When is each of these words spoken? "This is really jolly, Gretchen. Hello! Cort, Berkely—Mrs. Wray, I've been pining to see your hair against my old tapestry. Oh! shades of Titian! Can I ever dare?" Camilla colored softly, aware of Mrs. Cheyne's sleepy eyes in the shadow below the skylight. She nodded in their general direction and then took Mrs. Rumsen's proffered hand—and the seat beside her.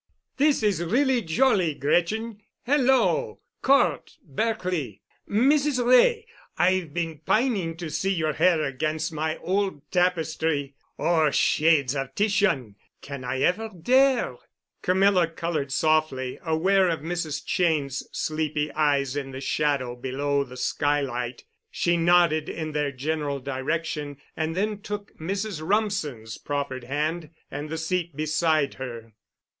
"This 0.37 0.63
is 0.63 0.83
really 0.83 1.21
jolly, 1.21 1.75
Gretchen. 1.75 2.41
Hello! 2.65 3.39
Cort, 3.61 4.17
Berkely—Mrs. 4.27 5.85
Wray, 5.85 6.25
I've 6.57 6.91
been 6.91 7.19
pining 7.19 7.77
to 7.77 7.91
see 7.91 8.11
your 8.11 8.33
hair 8.33 8.63
against 8.63 9.13
my 9.13 9.37
old 9.37 9.83
tapestry. 9.91 10.73
Oh! 10.97 11.29
shades 11.29 11.95
of 11.95 12.15
Titian! 12.15 12.77
Can 13.03 13.23
I 13.23 13.41
ever 13.41 13.69
dare?" 13.79 14.37
Camilla 14.81 15.27
colored 15.27 15.71
softly, 15.71 16.39
aware 16.43 16.89
of 16.89 17.01
Mrs. 17.01 17.43
Cheyne's 17.45 18.01
sleepy 18.11 18.71
eyes 18.71 19.15
in 19.15 19.29
the 19.29 19.39
shadow 19.39 19.95
below 19.95 20.43
the 20.43 20.57
skylight. 20.57 21.43
She 21.69 21.95
nodded 21.95 22.49
in 22.49 22.71
their 22.71 22.91
general 22.91 23.39
direction 23.39 24.17
and 24.35 24.55
then 24.55 24.81
took 24.81 25.15
Mrs. 25.19 25.61
Rumsen's 25.63 26.39
proffered 26.39 26.85
hand—and 26.85 27.69
the 27.69 27.77
seat 27.77 28.15
beside 28.15 28.73
her. 28.73 29.13